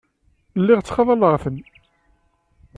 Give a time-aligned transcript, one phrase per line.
[0.59, 1.57] Lliɣ ttxalaḍeɣ-ten.